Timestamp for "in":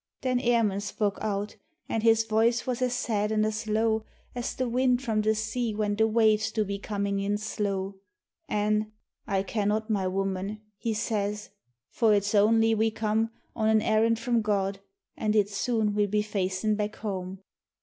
7.19-7.37